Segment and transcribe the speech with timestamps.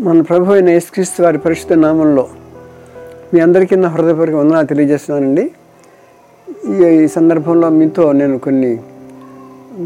[0.00, 2.28] మన ప్రభు అయిన యేసుక్రీస్తు వారి పరిశుద్ధ నామంలో
[3.34, 5.50] మీ అందరికీ నా హృదయపూర్వక వందనాలు తెలియజేస్తున్నానండి.
[6.86, 8.70] ఈ సందర్భంలో మీతో నేను కొన్ని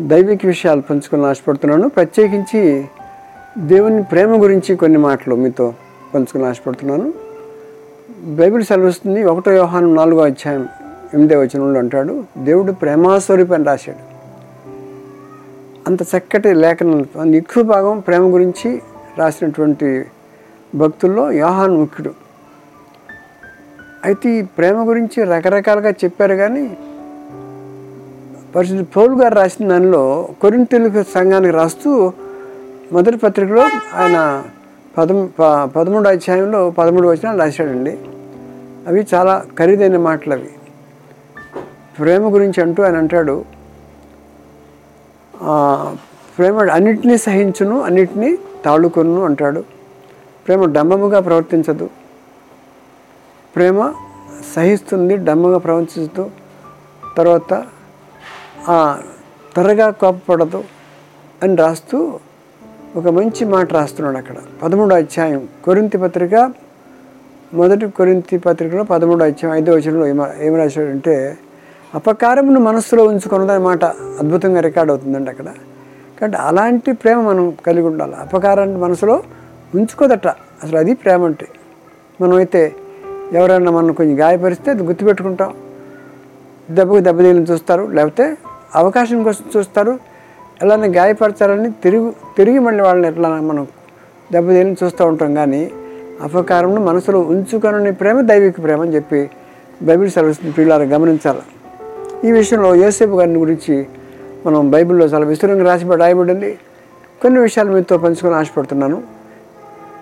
[0.09, 1.89] దైవిక విషయాలు పంచుకొని ఆశపడుతున్నాను.
[1.89, 2.85] ప్రత్యేకించి
[3.59, 5.75] దేవుని ప్రేమ గురించి కొన్ని మాటలు మీతో
[6.15, 7.13] పంచుకొని ఆశపడుతున్నాను.
[8.25, 10.69] బైబిల్ సెలవుస్తుంది ఒకటో వ్యవహారం నాలుగో అధ్యాయం
[11.15, 14.03] ఎనిమిదో వచనంలో అంటాడు దేవుడు ప్రేమాస్వరూపి అని రాశాడు.
[15.89, 18.83] అంత చక్కటి లేఖనం ఎక్కువ భాగం ప్రేమ గురించి
[19.19, 19.89] రాసినటువంటి
[20.75, 22.13] భక్తుల్లో యోహాన్ ముఖ్యుడు.
[24.05, 26.65] అయితే ఈ ప్రేమ గురించి రకరకాలుగా చెప్పారు కానీ
[28.57, 32.13] పరిశుద్ధ పౌలు గారు రాసిన దానిలో కొరింతెలుగు సంఘానికి రాస్తూ
[32.93, 34.19] మొదటి పత్రికలో ఆయన
[34.99, 35.19] పదం
[35.77, 37.99] పదమూడు అధ్యాయంలో పదమూడు వచనాలు రాశాడండి.
[38.89, 40.51] అవి చాలా ఖరీదైన మాటలు అవి.
[41.99, 43.45] ప్రేమ గురించి అంటూ ఆయన అంటాడు.
[46.39, 48.31] ప్రేమ అన్నిటినీ సహించును అన్నిటినీ
[48.65, 49.61] తాళుకొను అంటాడు.
[50.47, 51.87] ప్రేమ డంబముగా ప్రవర్తించదు.
[53.57, 53.79] ప్రేమ
[54.55, 56.31] సహిస్తుంది డమ్మగా ప్రవర్తించదు.
[57.17, 57.53] తర్వాత
[59.55, 60.65] త్వరగా కోపపడదు
[61.43, 61.99] అని రాస్తూ
[62.97, 64.37] ఒక మంచి మాట రాస్తున్నాడు అక్కడ.
[64.63, 66.35] పదమూడో అధ్యాయం కొరింతి పత్రిక
[67.55, 70.07] మొదటి కొరింతి పత్రికలో పదమూడో అధ్యాయం ఐదో వచనంలో
[70.47, 71.15] ఏమ రాశాడంటే
[71.95, 73.85] అపకారమును మనస్సులో ఉంచుకున్నదన్నమాట
[74.21, 75.49] అద్భుతంగా రికార్డ్ అవుతుందండి అక్కడ.
[76.25, 78.15] కాబట్టి అలాంటి ప్రేమ మనం కలిగి ఉండాలి.
[78.15, 79.23] అపకారాన్ని మనసులో
[79.75, 80.27] ఉంచుకోదట.
[80.29, 81.47] అసలు అది ప్రేమ అంటే.
[82.21, 82.73] మనమైతే
[83.33, 85.55] ఎవరైనా మనం కొంచెం గాయపరిస్తే అది గుర్తుపెట్టుకుంటాం.
[86.71, 87.83] దెబ్బకు దెబ్బతీయాలని చూస్తారు.
[87.83, 88.37] లేకపోతే
[88.75, 89.99] అవకాశం కోసం చూస్తారు.
[90.63, 93.67] ఎలానే గాయపరచాలని తిరిగి తిరిగి మళ్ళీ వాళ్ళని ఎట్లా మనం
[94.33, 95.71] దెబ్బతీయాలని చూస్తూ ఉంటాం కానీ
[96.23, 99.31] అపకారంను మనసులో ఉంచుకొనని ప్రేమ దైవిక ప్రేమ అని చెప్పి
[99.83, 101.41] బైబిల్ సర్వీస్ పిల్లలు గమనించాలి.
[102.29, 103.87] ఈ విషయంలో యోసేపు గారిని గురించి
[104.47, 106.51] మనం బైబిల్లో చాలా విస్తృతంగా రాసి రాయబడింది.
[107.23, 108.99] కొన్ని విషయాలు మీతో పంచుకొని ఆశపడుతున్నాను.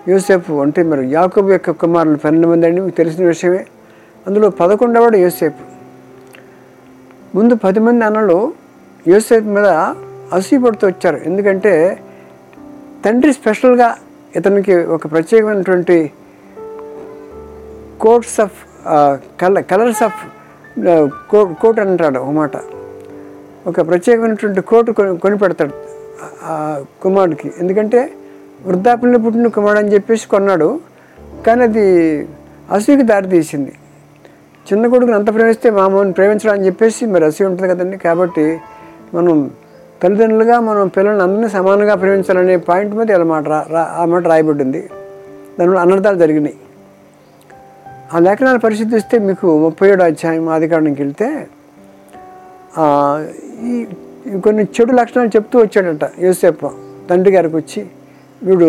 [0.07, 3.61] యూసేఫ్ అంటే మరి యాకోబు యొక్క కుమారులు పన్నెండు మంది అండి మీకు తెలిసిన విషయమే.
[4.27, 5.61] అందులో పదకొండవడు యూసేఫ్
[7.35, 8.39] ముందు పది మంది అన్నలు
[9.07, 9.69] యూసేఫ్ మీద
[10.33, 11.17] అసూయపడుతూ వచ్చారు.
[11.29, 11.73] ఎందుకంటే
[13.05, 13.89] తండ్రి స్పెషల్గా
[14.35, 15.97] ఇతనికి ఒక ప్రత్యేకమైనటువంటి
[18.01, 18.57] coats of
[19.41, 20.21] colour colours of
[21.61, 22.55] coat అంటాడు ఒక మాట.
[23.67, 25.71] ఒక ప్రత్యేకమైనటువంటి కోటు కొని కొని పెడతాడు
[26.43, 27.51] ఆ కుమారుడికి.
[27.59, 28.13] ఎందుకంటే
[28.65, 30.79] వృద్ధాప్యంలో పుట్టిన కుమారుడు అని చెప్పేసి కొన్నాడు.
[31.47, 32.17] కానీ అది
[32.71, 33.73] అసూయకి దారి తీసింది.
[34.73, 37.97] చిన్న కొడుకుని అంత ప్రేమిస్తే మామూలు ప్రేమించడం అని చెప్పేసి మరి అసూయ ఉంటుంది కదండి.
[37.97, 38.59] కాబట్టి
[39.13, 39.51] మనం
[40.03, 44.89] తల్లిదండ్రులుగా మనం పిల్లల్ని అందరినీ సమానంగా ప్రేమించాలనే పాయింట్ మీద ఇలా మాట రా- ఆ మాట రాయబడింది.
[45.59, 46.57] దానివల్ల అనర్థాలు జరిగినాయి.
[48.13, 51.47] ఆ లేఖనాలు పరిశీలిస్తే మీకు ముప్పై ఏడు అధ్యాయం ఆదికాండంకి వెళ్తే
[53.69, 53.73] ఈ
[54.45, 56.67] కొన్ని చెడు లక్షణాలు చెప్తూ వచ్చాడట యోసేపు.
[57.09, 57.81] తండ్రి గారికి వచ్చి
[58.47, 58.67] వీడు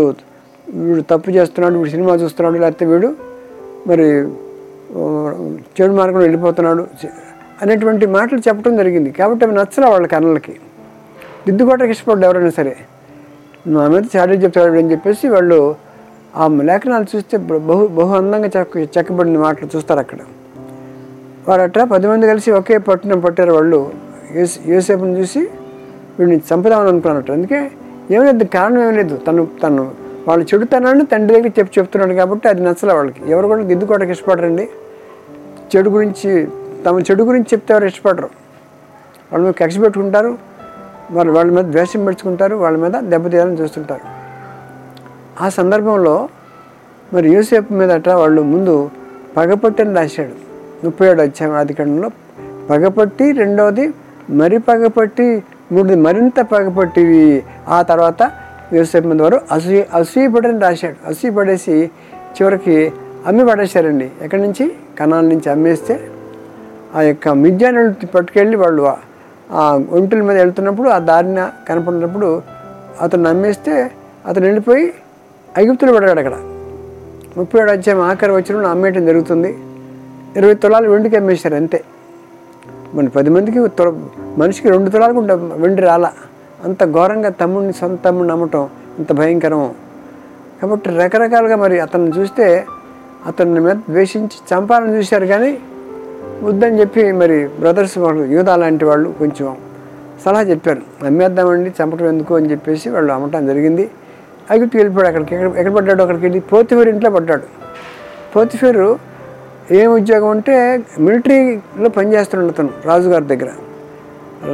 [0.86, 3.08] వీడు తప్పు చేస్తున్నాడు వీడు సినిమా చూస్తున్నాడు లేకపోతే వీడు
[3.88, 4.06] మరి
[5.76, 6.84] చెడు మార్గంలో వెళ్ళిపోతున్నాడు
[7.62, 9.10] అనేటువంటి మాటలు చెప్పడం జరిగింది.
[9.18, 10.54] కాబట్టి అవి నచ్చలే వాళ్ళ కన్నులకి
[11.46, 12.74] దిద్దుకోవడానికి ఇష్టపడ్డా ఎవరైనా సరే
[13.74, 15.58] మా మీద చాడీ చెప్తాడు అని చెప్పేసి వాళ్ళు
[16.42, 17.36] ఆ లేఖనాలు చూస్తే
[17.68, 20.20] బహు బహు అందంగా చెక్క చెక్కబడిన మాటలు చూస్తారు అక్కడ.
[21.48, 23.80] వారట పది మంది కలిసి ఒకే పట్టణం పట్టారు వాళ్ళు.
[24.34, 25.40] యోసే యోసేపుని చూసి
[26.18, 27.70] వీడిని చంపుదామని అనుకున్నట్టు అందుకే
[28.10, 29.16] ఏమీ లేదు కారణం ఏమీ లేదు.
[29.16, 29.90] తను తను
[30.28, 33.30] వాళ్ళు చెడుతనాన్ని తండ్రి దగ్గర చెప్పి చెప్తున్నాడు కాబట్టి అది నచ్చలే వాళ్ళకి.
[33.30, 34.68] ఎవరు కూడా దిద్దుకోవడానికి ఇష్టపడరండి.
[35.76, 36.48] చెడు గురించి
[36.86, 38.28] తమ చెడు గురించి చెప్తే ఎవరు ఇష్టపడరు.
[39.32, 40.38] వాళ్ళ మీద కక్ష పెట్టుకుంటారు.
[41.10, 42.56] వాళ్ళు వాళ్ళ మీద ద్వేషం పెంచుకుంటారు.
[42.56, 44.00] వాళ్ళ మీద దెబ్బతీయాలని చూస్తుంటారు.
[45.44, 46.28] ఆ సందర్భంలో
[47.12, 48.90] మరి యూసేపు మీదట వాళ్ళు ముందు
[49.36, 50.44] పగపట్టని రాశాడు.
[50.86, 52.10] ముప్పై ఏడు వచ్చాము అధికారంలో
[52.70, 53.94] పగపట్టి రెండవది
[54.30, 57.42] మరి పగపట్టి మూడోది మరింత పగపట్టివి.
[57.68, 58.30] ఆ తర్వాత
[58.72, 61.08] యూసేపు మంది వారు అసూయ అసూయపడని రాశాడు.
[61.08, 61.90] అసూయపడేసి
[62.42, 62.92] చివరికి
[63.26, 64.10] అమ్మి పడేశారండి.
[64.22, 64.72] ఎక్కడి నుంచి?
[65.00, 66.08] కణాల నుంచి అమ్మేస్తే
[66.94, 72.42] ఆ యొక్క మిద్యాన్ని పట్టుకెళ్ళి వాళ్ళు ఆ- ఒంటిల ఒంటుల మీద వెళ్తున్నప్పుడు ఆ దారిన కనపడినప్పుడు
[73.00, 73.90] అతను అమ్మేస్తే
[74.26, 74.94] అతను వెళ్ళిపోయి
[75.58, 76.32] ఐగుప్తులు పడ్డాడు అక్కడ.
[77.36, 79.58] ముప్పై ఏడు వచ్చే ఆఖరి వచ్చిన అమ్మేయటం జరుగుతుంది.
[80.36, 81.84] ఇరవై తులాలు వెండికి అమ్మేశారు అంతే.
[82.94, 83.92] మన పది మందికి తుల
[84.38, 86.10] మనిషికి రెండు తులాలకు ఉంటాం వెండి రాల
[86.64, 88.68] అంత ఘోరంగా తమ్ముడిని సొంత తమ్ముడిని నమ్మటం
[88.98, 89.74] అంత భయంకరం.
[90.62, 92.66] కాబట్టి రకరకాలుగా మరి అతన్ని చూస్తే
[93.26, 95.58] అతన్ని మీద ద్వేషించి చంపాలని చూశారు కానీ
[96.42, 99.56] వద్దని చెప్పి మరి బ్రదర్స్ వాళ్ళు యూదా లాంటి వాళ్ళు కొంచెం
[100.24, 101.04] సలహా చెప్పారు.
[101.04, 103.90] నమ్మేద్దామండి చంపడం ఎందుకు అని చెప్పేసి వాళ్ళు అమ్మటం జరిగింది.
[104.52, 105.34] ఐగుప్తు వెళ్ళిపోయాడు అక్కడికి.
[105.34, 106.02] ఎక్కడ ఎక్కడ పడ్డాడు?
[106.02, 107.42] అక్కడికి వెళ్ళి పోతిఫేరు ఇంట్లో పడ్డాడు.
[108.36, 109.13] పోతిఫేరు
[109.70, 113.50] ఏం ఉద్యోగం అంటే మిలిటరీలో పనిచేస్తున్నాడు అతను రాజుగారి దగ్గర.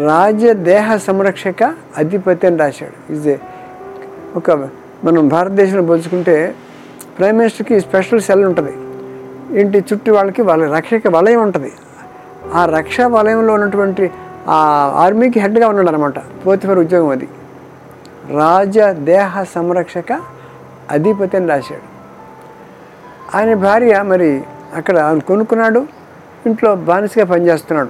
[0.06, 3.12] రాజదేహ సంరక్షక అధిపతి అని రాశాడు.
[3.12, 3.40] ఇది
[4.36, 4.50] ఒక
[5.04, 6.54] మనం భారతదేశంలో పోల్చుకుంటే
[7.18, 8.72] ప్రైమ్ మినిస్టర్కి స్పెషల్ సెల్ ఉంటుంది.
[9.60, 11.72] ఇంటి చుట్టూ వాళ్ళకి వాళ్ళ రక్షక వలయం ఉంటుంది.
[12.54, 14.10] ఆ రక్షా వలయంలో ఉన్నటువంటి
[14.48, 17.28] ఆ ఆర్మీకి హెడ్గా ఉన్నాడు అనమాట పోతిఫర్ ఉద్యోగం అది.
[18.36, 20.20] రాజ దేహ సంరక్షక
[20.90, 21.90] అధిపతి అని రాశాడు.
[23.36, 24.42] ఆయన భార్య మరి
[24.74, 25.86] అక్కడ ఆయన కొనుక్కున్నాడు
[26.46, 27.88] ఇంట్లో బానిసగా పనిచేస్తున్నాడు.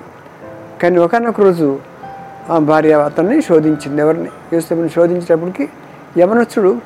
[0.83, 1.79] కానీ ఒకనొక రోజు
[2.51, 4.29] ఆ భార్య అతన్ని శోధించింది ఎవరిని?
[4.53, 5.69] యూసఫ్ని శోధించేటప్పటికి
[6.21, 6.81] యవనస్తుడు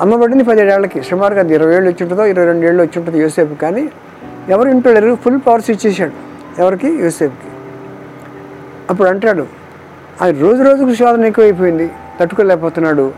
[0.00, 3.90] అమ్మబడిని పదిహేడేళ్ళకి సుమారుగా ఇరవై ఏళ్ళు వచ్చి ఉంటుందో ఇరవై రెండు ఏళ్ళు వచ్చి ఉంటుంది యూసేఫ్ కానీ
[4.48, 6.12] ఎవరు ఇంట్లో లేరు ఫుల్ పవర్స్ ఇచ్చేసాడు
[6.58, 6.86] ఎవరికి?
[6.86, 7.50] యూసేఫ్కి
[8.90, 9.46] అప్పుడు అంటాడు
[10.20, 11.90] అది రోజు రోజుకు శోధన ఎక్కువైపోయింది
[12.20, 13.12] తట్టుకోలేకపోతున్నాడు.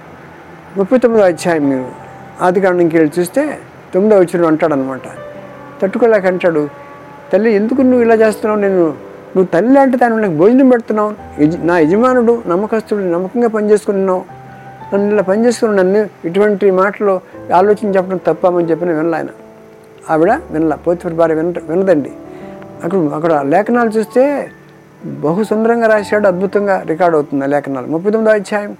[0.77, 1.89] ముప్పై తొమ్మిదో అధ్యాయం మీరు.
[2.41, 3.59] ఆది కాండంకి వెళ్ళి చూస్తే
[3.95, 5.01] తొమ్మిదో వచ్చిన అంటాడనమాట.
[5.83, 6.69] తట్టుకోలేక అంటాడు
[7.33, 8.61] తల్లి ఎందుకు నువ్వు ఇలా చేస్తున్నావు?
[8.61, 9.07] నేను
[9.37, 11.43] నువ్వు తల్లి లాంటి దాని నాకు భోజనం పెడుతున్నావు.
[11.43, 14.25] యజ- నా యజమానుడు నమ్మకస్తుడు నమ్మకంగా పనిచేసుకున్నావు
[14.95, 17.21] నన్ను ఇలా పనిచేసుకుని నన్ను ఇటువంటి మాటలు
[17.55, 19.27] ఆలోచన చెప్పడం తప్పమని చెప్పిన వినలే ఆయన.
[20.11, 22.11] ఆవిడ వినల పోతిఫర్ భార్య విన వినదండి.
[22.85, 24.51] అక్కడ అక్కడ లేఖనాలు చూస్తే
[25.05, 27.87] బహు సుందరంగా రాశాడు అద్భుతంగా రికార్డ్ అవుతుంది ఆ లేఖనాలు.
[27.87, 28.77] ముప్పై తొమ్మిదో అధ్యాయం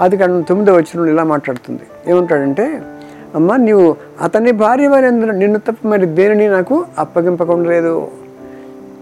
[0.00, 1.80] అది కాదు తొమ్మిదో వచ్చిన ఇలా మాట్లాడుతుంది.
[2.06, 2.82] ఏమంటాడంటే
[3.34, 8.08] అమ్మ నీవు అతని భార్య వారి నిన్ను తప్ప మరి దేనిని నాకు అప్పగింపకుండా లేదు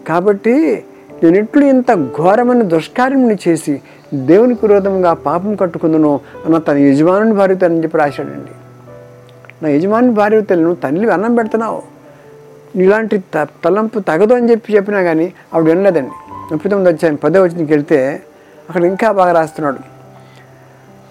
[0.08, 0.84] కాబట్టి
[1.22, 3.80] నేను ఇంత ఘోరమైన దుష్కార్యముని చేసి
[4.14, 8.50] దేవునికి విరోధంగా పాపం కట్టుకుందును అన్న తన యజమానుని భార్యతో అని చెప్పి రాశాడండి.
[9.62, 11.82] నా యజమాని భార్య తల్లి నువ్వు తల్లి అన్నం పెడుతున్నావు.
[12.76, 16.10] ఇలాంటి త తలంపు తగదు అని చెప్పి చెప్పినా కానీ ఆవిడ వినలేదండి.
[16.52, 18.22] ముప్పై తొమ్మిది వచ్చాను పదే వచ్చినకి వెళ్తే
[18.68, 19.78] అక్కడ ఇంకా బాగా రాస్తున్నాడు.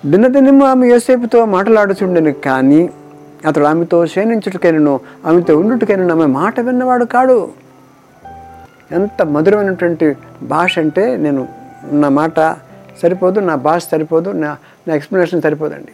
[0.07, 2.89] దినదినము ఆమె యోసేపుతో మాట్లాడుచుండెను కానీ
[3.45, 7.49] అతడు ఆమెతో శయనించుటకైనను ఆమెతో ఉండుటకైనను ఆమె మాట విన్నవాడు కాడు.
[8.91, 11.47] ఎంత మధురమైనటువంటి భాష అంటే నేను
[11.91, 12.55] నా మాట
[13.01, 14.57] సరిపోదు నా భాష సరిపోదు నా
[14.87, 15.91] నా ఎక్స్ప్లెనేషన్ సరిపోదండి.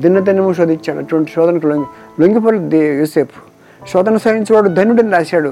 [0.00, 0.98] దినదినము శోధించాడు.
[0.98, 1.84] అటువంటి శోధనకు లొంగి
[2.20, 3.24] లొంగిపోలేదు దే-
[3.88, 5.48] శోధన సహించేవాడు ధన్యుడిని రాశాడు.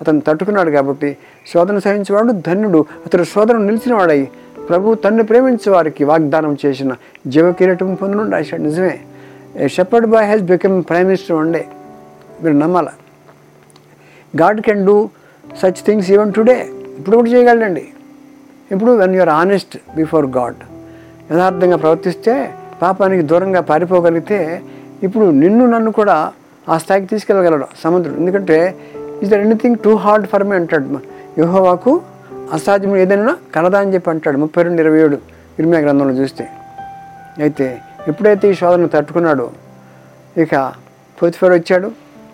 [0.00, 1.16] అతను తట్టుకున్నాడు కాబట్టి
[1.54, 4.28] శోధన సహించేవాడు ధన్యుడు అతడు శోధన నిలిచినవాడై
[4.68, 6.92] ప్రభు తన్ను ప్రేమించే వారికి వాగ్దానం చేసిన
[7.26, 8.62] జీవ కిరీటం పొందును రాశాడు.
[8.62, 9.00] నిజమే.
[9.64, 11.60] Shepherd boy has become prime minister one day
[12.42, 12.88] మీరు నమ్మాల.
[14.40, 14.96] God can do
[15.60, 16.56] such things even today
[16.98, 17.84] ఇప్పుడు కూడా చేయగలండి
[18.72, 20.60] ఇప్పుడు when you're honest before God
[21.30, 22.34] యథార్థంగా ప్రవర్తిస్తే
[22.82, 24.62] పాపానికి దూరంగా పారిపోగలిగితే
[25.02, 26.32] ఇప్పుడు నిన్ను నన్ను కూడా
[26.68, 28.16] ఆ స్థాయికి తీసుకెళ్ళగలడు సముద్రుడు.
[28.16, 28.76] ఎందుకంటే
[29.22, 31.00] is there anything too hard for me అంటాడు.
[31.38, 32.00] యుహోవాకు
[32.52, 34.38] అసాధ్యం ఏదైనా కలదా అని చెప్పి అంటాడు.
[34.38, 35.18] ముప్పై రెండు ఇరవై ఏడు
[35.58, 36.44] ఇరిమే గ్రంథంలో చూస్తే.
[37.42, 39.50] అయితే ఎప్పుడైతే ఈ శోధన తట్టుకున్నాడో
[40.38, 40.54] ఇక
[41.22, 41.90] పోతిఫర్ వచ్చాడు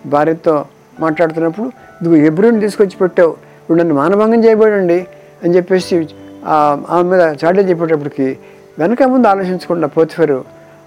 [0.07, 0.65] భార్యతో
[1.01, 1.67] మాట్లాడుతున్నప్పుడు
[2.03, 5.07] నువ్వు ఎబ్రిని తీసుకొచ్చి పెట్టావు ఇప్పుడు నన్ను మానభంగం చేయబడండి
[5.45, 6.09] అని చెప్పేసి
[6.45, 8.39] ఆ ఆమె మీద చాటే చెప్పేటప్పటికి
[8.79, 10.45] వెనక ముందు ఆలోచించకుండా పోతిఫరు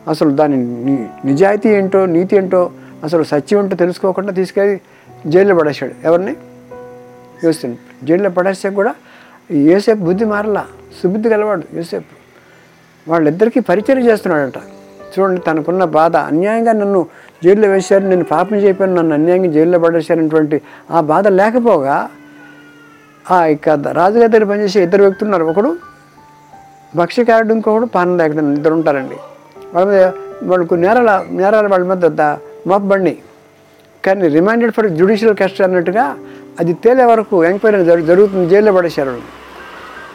[0.07, 0.57] అసలు దాని
[1.25, 2.71] నిజాయితీ ఏంటో నీతి ఏంటో
[3.03, 4.81] అసలు సత్యం ఏంటో తెలుసుకోకుండా తీసుకెళ్ళి
[5.27, 5.93] జైల్లో పడేశాడు.
[6.03, 6.35] ఎవరిని?
[7.43, 8.95] యోసేపు జైల్లో పడేస్తే కూడా
[9.51, 10.65] యోసేపు బుద్ధి మారలా.
[11.01, 12.13] సుబుద్ధి గలవాడు యోసేపు.
[13.09, 14.59] వాళ్ళిద్దరికీ పరిచయం చేస్తున్నాడట.
[15.15, 16.15] చూడండి తనకున్న బాధ.
[16.15, 17.07] అన్యాయంగా నన్ను
[17.43, 22.09] జైల్లో వేశారు నేను పాపం చెప్పాను నన్ను అన్యాయంగా జైల్లో పడేశారనేటువంటి ఆ బాధ లేకపోగా
[23.31, 25.45] ఆ ఇక రాజుగారి దగ్గర పనిచేసే ఇద్దరు వ్యక్తులు ఉన్నారు.
[25.45, 25.77] ఒకడు
[26.95, 29.15] భక్ష్యకారుడు ఇంకొకడు పానం లేకుండా ఇద్దరు ఉంటారండి.
[29.73, 30.11] వాళ్ళ మీద
[30.43, 32.37] వాళ్ళకు నేరాల నేరాల వాళ్ళ మీద ద-
[32.67, 33.17] మోపబడినాయి
[34.03, 36.15] కానీ రిమైండెడ్ ఫర్ జ్యుడిషియల్ కస్ట్ అన్నట్టుగా
[36.59, 39.15] అది తేలే వరకు ఎంక్వైరీ జరు- జరుగుతుంది జైల్లో పడేశారు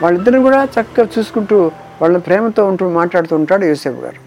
[0.03, 1.57] వాళ్ళిద్దరిని కూడా చక్కగా చూసుకుంటూ
[2.03, 4.21] వాళ్ళని ప్రేమతో ఉంటూ మాట్లాడుతూ ఉంటాడు యూసేఫ్ గారు.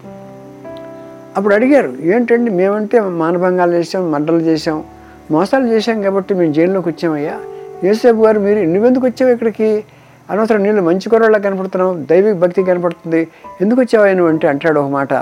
[1.36, 4.84] అప్పుడు అడిగారు ఏంటండి మేమంటే మానభంగాలు చేసాం మంటలు చేసాం
[5.30, 7.40] మోసాలు చేశాం కాబట్టి మేము జైల్లోకి వచ్చామయ్యా.
[7.84, 9.84] యేసేపు గారు మీరు నువ్వెందుకు వచ్చావు ఇక్కడికి?
[10.30, 13.28] అనవసరం నీళ్ళు మంచి కూరలా కనపడుతున్నావు దైవిక భక్తి కనపడుతుంది
[13.60, 14.28] ఎందుకు వచ్చావా నువ్వు?
[14.28, 15.14] అంటే అంటాడు ఒక మాట.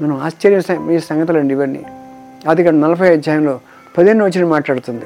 [0.00, 1.82] మనం ఆశ్చర్య మీ ఈ సంగతులండి ఇవన్నీ.
[2.48, 3.60] అది ఇక్కడ నలభై అధ్యాయంలో
[3.98, 5.04] పదిహేను వచ్చిన మాట్లాడుతుంది.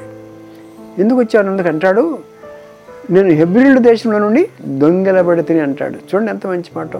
[0.98, 1.48] ఎందుకు వచ్చావు?
[1.48, 2.18] అందుకు అంటాడు
[3.10, 5.94] నేను హెబ్రిల్డ్ దేశంలో నుండి దొంగలబడి తిని అంటాడు.
[5.94, 6.90] చూడండి ఎంత మంచి మాట.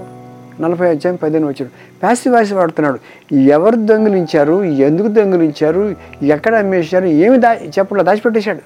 [0.60, 2.98] నలభై అధ్యాయం పదిహేను వచ్చాడు ప్యాసి వాయిస్ వాడుతున్నాడు.
[3.34, 4.64] ఎవరు దొంగిలించారు?
[4.64, 5.94] ఎందుకు దొంగిలించారు?
[6.22, 7.04] ఎక్కడ అమ్మేశారు?
[7.04, 8.60] ఏమి దా చెప్పట్లో దాచిపెట్టేశాడు.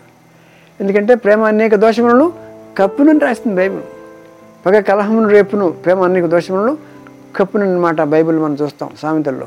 [0.80, 2.32] ఎందుకంటే ప్రేమ అనేక దోషములను
[2.78, 3.80] కప్పునని రాస్తుంది బైబిల్.
[4.66, 6.78] పగ కలహమును రేపును ప్రేమ అనేక దోషములను
[7.36, 9.46] కప్పును మాట బైబిల్ మనం చూస్తాం సామెతల్లో.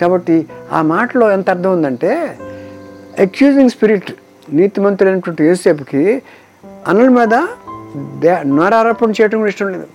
[0.00, 2.38] కాబట్టి ఆ మాటలో ఎంత అర్థం ఉందంటే
[3.18, 4.12] అక్యూజింగ్ స్పిరిట్
[4.52, 6.22] నీతిమంతుడైనటువంటి యేసేపుకి
[6.88, 7.46] అనుల మీద
[8.20, 9.86] దే నోరారోపణ చేయటం కూడా ఇష్టం లేదు.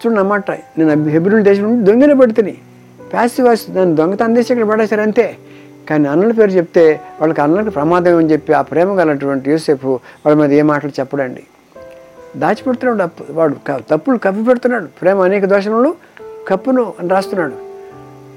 [0.00, 0.50] చూడండి అన్నమాట.
[0.50, 2.54] నేను హెబ్రిల్ దేశం నుండి దొంగనే పెడుతుని.
[3.12, 5.36] ప్యాసివ్ వాయిస్ దాన్ని దొంగతనం చేసి ఇక్కడ పడేశారు అంతే.
[5.90, 10.52] కానీ అన్నల పేరు చెప్తే వాళ్ళకి అన్నలకు ప్రమాదం అని చెప్పి ఆ ప్రేమ గలటువంటి యూసేపు వాళ్ళ మీద
[10.52, 11.42] ఏ మాటలు చెప్పడండి.
[12.36, 13.54] దాచిపెడుతున్నాడు అప్పు వాడు
[13.90, 14.88] తప్పులు కప్పి పెడుతున్నాడు.
[15.00, 15.94] ప్రేమ అనేక దోషములు
[16.48, 17.56] కప్పును అని రాస్తున్నాడు.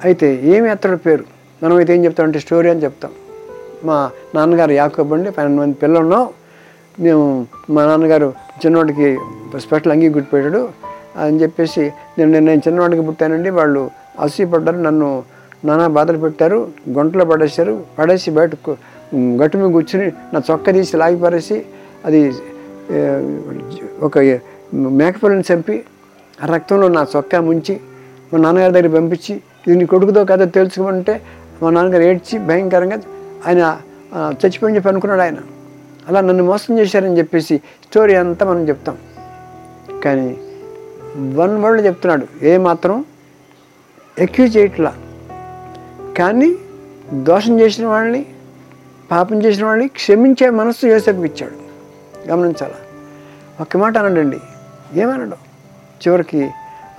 [0.03, 1.23] అయితే ఏమి అతడు పేరు?
[1.63, 3.11] మనం అయితే ఏం చెప్తాం అంటే స్టోరీ అని చెప్తాం.
[3.85, 6.27] మా నాన్నగారు యాకబండి పన్నెండు మంది పిల్లలు ఉన్నాం
[6.99, 8.33] మేము మా నాన్నగారు
[8.65, 9.17] చిన్నోడికి
[9.57, 10.90] స్పెషల్ అంగీ గుర్తుపెట్టాడు.
[11.19, 11.83] అని చెప్పేసి
[12.17, 13.49] నేను నేను నేను చిన్నవాడికి పుట్టానండి.
[13.51, 13.81] వాళ్ళు
[14.19, 15.09] అసూయపడ్డారు నన్ను
[15.65, 16.57] నానా బాధలు పెట్టారు
[16.95, 18.53] గుంటలో పడేశారు పడేసి బయట
[19.35, 21.57] గట్టు మీద కూర్చుని నా చొక్క తీసి లాగి పారేసి
[22.05, 22.21] అది
[24.01, 24.15] ఒక
[24.99, 25.75] మేకపిల్లని చంపి
[26.37, 27.73] ఆ రక్తంలో నా చొక్కా ముంచి
[28.31, 29.33] మా నాన్నగారి దగ్గర పంపించి
[29.65, 31.13] ఇది నీ కొడుకుతో కథ తెలుసుకోమంటే
[31.61, 32.97] మా నాన్నగారు ఏడ్చి భయంకరంగా
[33.45, 33.61] ఆయన
[34.13, 35.39] ఆ, చచ్చిపోయి చెప్పి అనుకున్నాడు ఆయన.
[36.07, 38.95] అలా నన్ను మోసం చేశారని చెప్పేసి స్టోరీ అంతా మనం చెప్తాం.
[40.03, 40.25] కానీ
[41.17, 42.45] వన్ వర్డ్ చెప్తున్నాడు.
[42.45, 43.05] ఏ మాత్రం
[44.19, 44.95] ఎక్యూజ్ చేయట్లా.
[46.17, 46.55] కానీ
[47.13, 48.25] దోషం చేసిన వాళ్ళని
[49.11, 51.53] పాపం చేసిన వాళ్ళని క్షమించే మనస్సు యోసేపుకి ఇచ్చాడు.
[52.29, 52.71] గమనించాల?
[53.61, 54.37] ఒక్క మాట అనడండి.
[54.93, 55.35] ఏమనడు?
[56.07, 56.49] చివరికి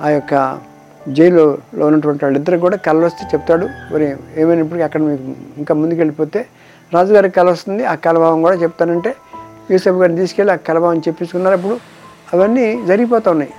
[0.00, 0.60] ఆ యొక్క
[1.08, 3.66] జైలులో ఉన్నటువంటి వాళ్ళిద్దరు కూడా కళ్ళ వస్తే చెప్తాడు.
[3.92, 5.22] మరి ఏమైనప్పటికీ అక్కడ మీకు
[5.56, 6.46] ఇంకా ముందుకు వెళ్ళిపోతే
[6.94, 7.84] రాజుగారికి కళ వస్తుంది.
[7.84, 9.14] ఆ కలభావం కూడా చెప్తానంటే
[9.70, 11.80] యూసఫ్ గారిని తీసుకెళ్ళి ఆ కలభావం చెప్పించుకున్నారు అప్పుడు
[12.32, 13.52] అవన్నీ జరిగిపోతా ఉన్నాయి.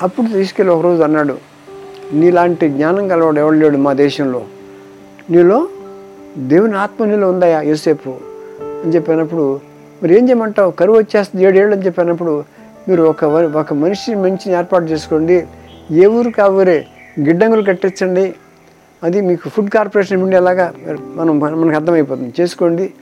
[0.00, 1.38] అప్పుడు తీసుకెళ్ళి ఒకరోజు అన్నాడు
[2.12, 4.42] నీలాంటి జ్ఞానం కలవాడు ఎవడు లేడు మా దేశంలో.
[5.30, 5.68] నీలో
[6.38, 8.10] దేవుని ఆత్మ నీలో ఉందాయా యోసేపు.
[8.60, 9.60] అని చెప్పినప్పుడు
[10.02, 10.70] మరి ఏం చేయమంటావు?
[10.70, 12.44] కరువు వచ్చేస్తుంది ఏడేళ్ళు అని చెప్పినప్పుడు
[12.88, 15.46] మీరు ఒక ఒక మనిషిని మంచిని ఏర్పాటు చేసుకోండి.
[15.90, 16.86] ఏ ఊరికి ఆ ఊరే
[17.20, 18.34] గిడ్డంగులు కట్టించండి.
[19.02, 20.72] అది మీకు ఫుడ్ కార్పొరేషన్ ఉండేలాగా
[21.14, 22.32] మనం మనకు అర్థమైపోతుంది.
[22.40, 22.92] చేసుకోండి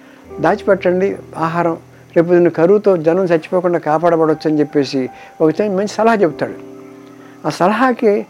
[0.40, 1.76] దాచిపెట్టండి ఆహారం.
[2.16, 6.69] రేపు కరువుతో జనం చచ్చిపోకుండా కాపాడబడవచ్చు అని చెప్పేసి ఒక మంచి సలహా చెప్తాడు
[7.46, 8.26] ఆ సలహాకి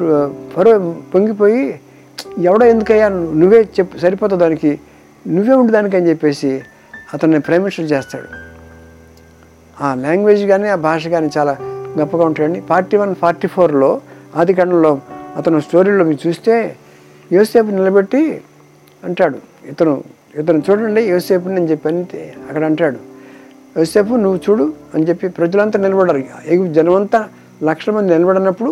[0.00, 1.80] ప- పొంగిపోయి
[2.38, 4.80] ఎవడో ఎందుకయ్యా నువ్వే చెప్పు సరిపోతావు దానికి
[5.26, 6.62] నువ్వే ఉండు దానికి అని చెప్పేసి
[7.14, 8.28] అతన్ని ప్రైమ్ మినిస్టర్ చేస్తాడు.
[9.84, 11.56] ఆ లాంగ్వేజ్ కానీ ఆ భాష కానీ చాలా
[11.98, 12.60] గొప్పగా ఉంటాయండి.
[12.60, 14.00] ఫార్టీ వన్ ఫార్టీ ఫోర్లో
[14.36, 15.00] ఆది కండంలో
[15.36, 16.76] అతను స్టోరీలో మీరు చూస్తే
[17.32, 18.40] యోసేపు నిలబెట్టి
[19.04, 19.38] అంటాడు.
[19.68, 22.00] ఇతను ఇతను చూడండి యోసేపుని అని చెప్పి అని
[22.48, 22.98] అక్కడ అంటాడు.
[23.78, 26.72] యోసేపు నువ్వు చూడు అని చెప్పి ప్రజలంతా నిలబడ్డారు.
[26.72, 27.28] జనమంతా
[27.68, 28.70] లక్షల మంది నిలబడినప్పుడు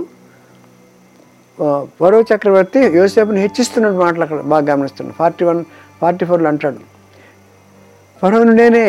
[2.01, 5.61] పరో చక్రవర్తి యోసేపుని హెచ్చిస్తున్నట్టు మాటలు అక్కడ బాగా గమనిస్తున్నాడు ఫార్టీ వన్
[6.01, 6.81] ఫార్టీ ఫోర్లో అంటాడు.
[8.21, 8.87] ఫరోను నేనే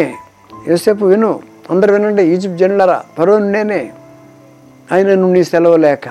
[0.67, 1.31] యోసేపు విను
[1.73, 3.81] అందరు వినండి ఈజిప్ట్ జనులరా ఫరోను నేనే
[4.91, 6.07] ఆయనను నీ సెలవు లేక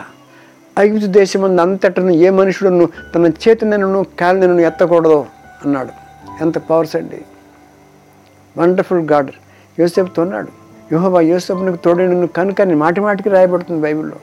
[0.76, 5.18] ఐగుప్తు దేశమందు అంతటను ఏ మనుషుడును తన చేతినను కాలినను ఎత్తకూడదు
[5.64, 5.92] అన్నాడు.
[6.44, 7.20] ఎంత పవర్స్ అండి.
[8.56, 9.32] Wonderful God.
[9.80, 10.52] యోసేపుతో ఉన్నాడు
[10.92, 14.16] యోహోబా యోసేపునికి తోడను కనుకని మాటి మాటికి రాయబడుతుంది బైబిల్లో.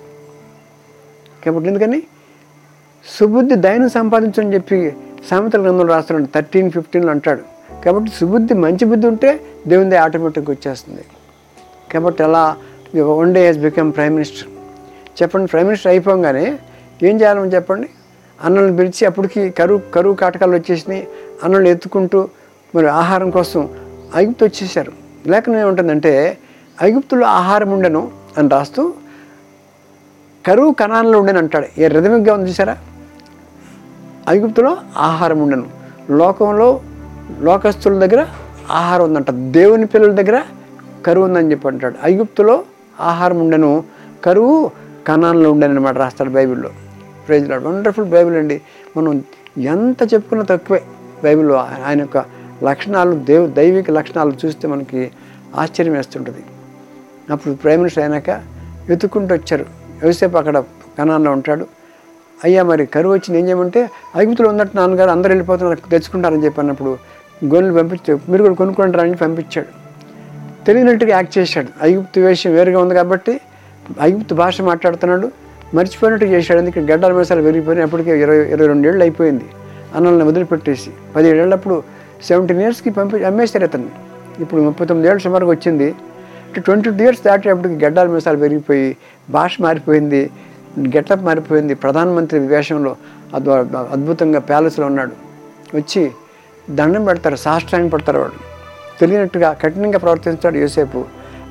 [1.45, 2.03] కాబట్టి ఎందుకని?
[3.19, 4.95] సుబుద్ధి దయను సంపాదించని చెప్పి
[5.29, 7.43] సామెతల గ్రంథంలో రాస్తున్నాడు థర్టీన్ ఫిఫ్టీన్లో అంటాడు.
[7.85, 11.05] కాబట్టి సుబుద్ధి మంచి బుద్ధి ఉంటే దేవుని ఆటోమేటిక్గా వచ్చేస్తుంది.
[11.93, 12.57] కాబట్టి అలా
[13.01, 14.47] one day he's become prime minister.
[15.21, 16.45] చెప్పండి ప్రైమ్ మినిస్టర్ అయిపోగానే
[17.03, 17.89] ఏం చేయాలని చెప్పండి?
[18.43, 21.07] అన్నలను పిలిచి అప్పటికి కరువు కరువు కాటకాలు వచ్చేసినాయి.
[21.43, 22.29] అన్నలు ఎత్తుకుంటూ
[22.75, 23.69] మరి ఆహారం కోసం
[24.15, 24.91] ఐగుప్తు వచ్చేసారు
[25.27, 26.37] లేఖనం ఏముంటుందంటే
[26.83, 28.93] ఐగుప్తులో ఆహారం ఉండను అని రాస్తూ
[30.47, 31.81] కరువు కణాల్లో ఉండను అంటాడు.
[31.81, 32.77] ఏ రిధమిక్గా ఉంది చూసారా
[34.29, 35.65] ఐగుప్తులో ఆహారం ఉండను.
[36.09, 36.81] లోకంలో
[37.39, 38.25] లోకస్తుల దగ్గర
[38.71, 39.31] ఆహారం ఉందంట.
[39.31, 40.43] దేవుని పిల్లల దగ్గర
[41.05, 41.95] కరువు ఉందని చెప్పి అంటాడు.
[42.03, 42.63] ఐగుప్తులో
[42.99, 43.83] ఆహారం ఉండను.
[44.25, 44.71] కరువు
[45.07, 46.69] కణాల్లో ఉండను అనమాట రాస్తాడు బైబిల్లో.
[47.27, 48.61] ప్రైజ్ లాడ్ వండర్ఫుల్ బైబిల్ అండి.
[48.97, 49.23] మనం
[49.57, 50.81] ఎంత చెప్పుకున్నా తక్కువే
[51.23, 51.55] బైబిల్లో.
[51.55, 52.25] ఆయన యొక్క
[52.63, 55.11] లక్షణాలు దేవు దైవిక లక్షణాలు చూస్తే మనకి
[55.55, 56.43] ఆశ్చర్యం వేస్తుంటుంది.
[57.31, 58.29] అప్పుడు ప్రైమ్ మినిస్టర్ అయినాక
[58.89, 59.65] వెతుక్కుంటూ వచ్చారు.
[60.03, 60.63] యోసేపు అక్కడ
[60.99, 61.65] కణాల్లో ఉంటాడు.
[62.43, 66.97] అయ్యా మరి కరువు వచ్చింది ఏం చేయమంటే ఐగుప్తులో ఉన్నట్టు నాన్నగారు అందరు వెళ్ళిపోతున్నారు తెచ్చుకుంటారని చెప్పి అన్నప్పుడు
[67.45, 69.67] గొర్రెలు పంపించి మీరు కూడా కొనుక్కుంటారని పంపించాడు.
[70.65, 71.67] తెలియనట్టుగా యాక్ట్ చేశాడు.
[71.81, 73.41] ఐగుప్తు వేషం వేరుగా ఉంది కాబట్టి
[74.01, 75.31] ఐగుప్తు భాష మాట్లాడుతున్నాడు.
[75.73, 76.59] మర్చిపోయినట్టు చేశాడు.
[76.59, 79.45] అందుకే గడ్డల మేసాలు పెరిగిపోయిన అప్పటికే ఇరవై ఇరవై రెండేళ్ళు అయిపోయింది.
[79.95, 81.83] అన్నల్ని వదిలిపెట్టేసి పదిహేడేళ్ళప్పుడు
[82.23, 83.89] సెవెంటీన్ ఇయర్స్కి పంపి అమ్మేశారు అతన్ని.
[84.39, 85.95] ఇప్పుడు ముప్పై తొమ్మిది ఏళ్ళు సుమారుగా వచ్చింది.
[86.61, 88.97] ట్వంటీ టూ ఇయర్స్ దాటేటప్పటికి గడ్డాల మీసాలు పెరిగిపోయి
[89.29, 90.29] భాష మారిపోయింది
[90.79, 92.95] గెటప్ మారిపోయింది ప్రధానమంత్రి వేషంలో
[93.35, 95.11] అద్భుతంగా ప్యాలెస్లో ఉన్నాడు.
[95.77, 96.11] వచ్చి
[96.69, 98.31] దండం పెడతారు సాష్టాంగం పెడతారు వాడు.
[98.99, 101.05] తెలియనట్టుగా కఠినంగా ప్రవర్తిస్తాడు యోసేపు.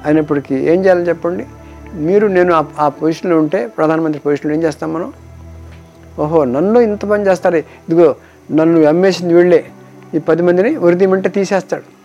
[0.04, 1.46] అయినప్పటికీ ఏం చేయాలని చెప్పండి?
[1.94, 5.12] మీరు నేను ఆ- ఆ పొజిషన్లో ఉంటే ప్రధానమంత్రి పొజిషన్లో ఏం చేస్తాం మనం?
[6.18, 7.56] ఓహో నన్ను ఇంత పని చేస్తారు.
[7.56, 8.16] ఇదిగో
[8.52, 9.64] నన్ను అమ్మేసింది వీళ్ళే.
[10.14, 11.95] ఈ పది మందిని ఉరిదీమంటే తీసేస్తాడు.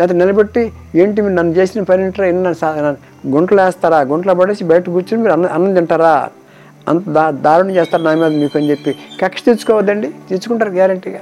[0.00, 0.62] లేకపోతే నిలబెట్టి
[1.00, 2.26] ఏంటి మీరు నన్ను చేసిన పని ఏంటారా?
[2.32, 2.94] ఎన్న
[3.34, 6.12] గుంటలు వేస్తారా గుంటలో పడేసి బయట కూర్చొని మీరు అన్నం అన్నం తింటారా?
[6.90, 8.92] అంత దా దారుణం చేస్తారు నా మీద మీకు అని చెప్పి.
[9.22, 11.20] కక్ష తెచ్చుకోవద్దండి తెచ్చుకుంటారు గ్యారంటీగా.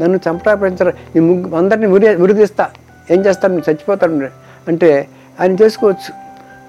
[0.00, 2.66] నన్ను చంపరాపించరు ఈ ముగ్గు అందరినీ ఉరి ఉరిదీస్తా.
[3.14, 3.52] ఏం చేస్తారు?
[3.52, 4.28] నువ్వు చచ్చిపోతాను
[4.70, 5.08] అంటే
[5.40, 6.10] ఆయన చేసుకోవచ్చు.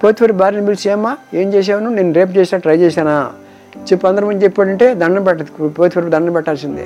[0.03, 3.15] పోతివారి భార్యను పిలిచి ఏమ్మా ఏం చేసావును నేను రేపు చేసినా ట్రై చేశానా?
[3.87, 5.69] చెప్పు అందరి ముందు చెప్పాడంటే దండం పెట్టదు.
[5.77, 6.85] పోతివారి దండం పెట్టాల్సిందే.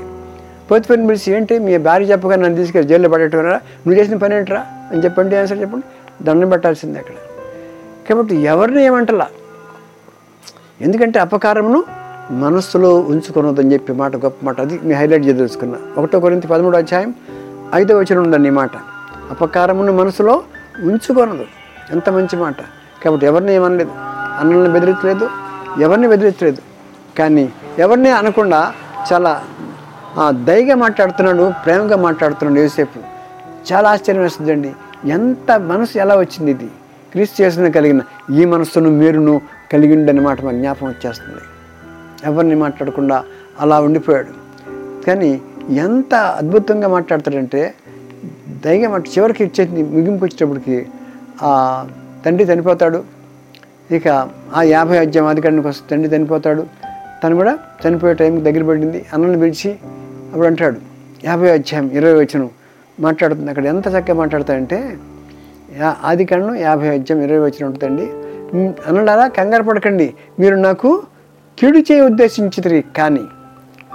[0.71, 1.59] పోతిఫర్ని పిలిచి ఏంటి?
[1.59, 4.65] మీ భార్య చెప్పగా నన్ను తీసుకెళ్ళి జైల్లో పడేట్టున్నారా నువ్వు చేసిన పని ఏంటరా?
[4.91, 5.85] అని చెప్పండి ఆన్సర్ చెప్పండి.
[6.23, 7.13] దండం పెట్టాల్సిందే అక్కడ.
[8.09, 9.27] కాబట్టి ఎవరిని ఏమంటలా?
[10.81, 11.83] ఎందుకంటే అపకారమును
[12.31, 14.61] మనస్సులో ఉంచుకున్నదని చెప్పి మాట గొప్ప మాట.
[14.61, 17.13] అది మీ హైలైట్ చేయదలుచుకున్నా ఒకటో కొరింత పదమూడు అధ్యాయం
[17.73, 18.71] ఐదో వచ్చిన ఉండండి ఈ మాట.
[19.31, 20.43] అపకారమును మనసులో
[20.79, 21.45] ఉంచుకొనదు
[21.91, 22.55] ఎంత మంచి మాట.
[23.03, 23.91] కాబట్టి ఎవరిని ఏమనలేదు.
[24.39, 25.29] అన్నల్ని బెదిరించలేదు.
[25.81, 26.61] ఎవరిని బెదిరించలేదు.
[27.19, 28.73] కానీ ఎవరిని అనకుండా
[29.13, 29.43] చాలా
[30.31, 32.99] దయగా మాట్లాడుతున్నాడు ప్రేమగా మాట్లాడుతున్నాడు యోసేపు.
[33.73, 34.71] చాలా ఆశ్చర్యం వేస్తుందండి.
[35.05, 36.67] ఎంత మనసు ఎలా వచ్చింది ఇది?
[37.11, 38.01] క్రీస్తు చేసిన కలిగిన
[38.35, 39.41] ఈ మనస్సును మీరును
[39.71, 41.41] కలిగి ఉండనమాట మన జ్ఞాపకం వచ్చేస్తుంది.
[42.25, 43.23] ఎవరిని మాట్లాడకుండా
[43.59, 44.27] అలా ఉండిపోయాడు.
[45.05, 47.73] కానీ ఎంత అద్భుతంగా మాట్లాడతాడంటే
[48.65, 50.87] దయగా మాట చివరికి ఇచ్చేది ముగింపు వచ్చేటప్పటికి
[51.43, 51.85] ఆ
[52.25, 53.03] తండ్రి చనిపోతాడు.
[53.91, 54.07] ఇక
[54.55, 56.67] ఆ యాభై అధ్యాయం అధికారానికి వస్తే తండ్రి చనిపోతాడు.
[57.23, 59.05] తను కూడా చనిపోయే టైంకి దగ్గర పడింది.
[59.13, 59.75] అన్నను పిలిచి
[60.31, 60.77] అప్పుడు అంటాడు
[61.23, 62.47] యాభై అధ్యాయం ఇరవై వచ్చిన
[62.99, 63.49] మాట్లాడుతుంది.
[63.49, 64.97] అక్కడ ఎంత చక్కగా మాట్లాడతాడంటే
[65.79, 68.03] యా- ఆది కాండం యాభై అధ్యాయం ఇరవై వచ్చిన ఉంటుందండి.
[68.87, 70.13] అనడారా కంగారు పడకండి.
[70.39, 71.03] మీరు నాకు
[71.59, 73.21] కీడు చేయ ఉద్దేశించితిరి కానీ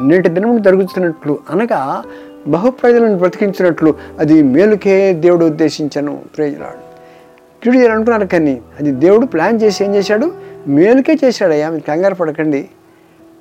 [0.03, 2.03] నేటి దినమును జరుగుతున్నట్లు అనగా
[2.49, 6.23] బహుప్రజలను బ్రతికించినట్లు అది మేలుకే దేవుడు ఉద్దేశించను.
[6.37, 6.97] ప్రయోజనాడు
[7.65, 10.33] కీడు చేయాలనుకున్నారు కానీ అది దేవుడు ప్లాన్ చేసి ఏం చేశాడు?
[10.69, 12.69] మేలుకే చేశాడయ్యా మీరు కంగారు పడకండి